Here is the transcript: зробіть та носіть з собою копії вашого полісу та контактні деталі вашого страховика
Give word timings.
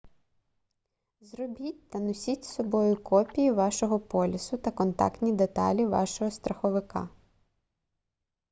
зробіть 1.21 1.89
та 1.89 1.99
носіть 1.99 2.45
з 2.45 2.49
собою 2.53 2.95
копії 3.03 3.51
вашого 3.51 3.99
полісу 3.99 4.57
та 4.57 4.71
контактні 4.71 5.31
деталі 5.33 5.85
вашого 5.85 6.31
страховика 6.31 7.09